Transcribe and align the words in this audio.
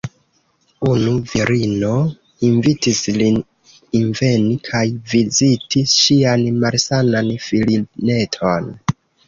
Unu 0.91 1.11
virino 1.33 1.91
invitis 2.47 3.03
lin 3.19 3.37
enveni 4.01 4.57
kaj 4.71 4.83
viziti 5.13 5.87
ŝian 5.95 6.45
malsanan 6.67 7.33
filineton. 7.49 8.77